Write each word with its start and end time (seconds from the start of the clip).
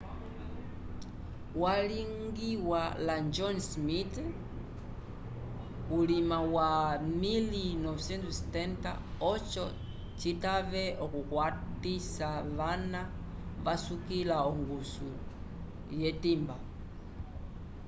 yalingiwa 1.63 2.81
la 3.07 3.15
john 3.35 3.57
smith 3.59 4.17
vulima 5.89 6.37
wa 6.55 6.71
1970 6.97 8.95
oco 9.33 9.63
citave 10.19 10.85
okukwatisa 11.05 12.29
vana 12.57 13.01
vasukila 13.65 14.35
ongusu 14.51 15.07
lyetimba 15.97 16.55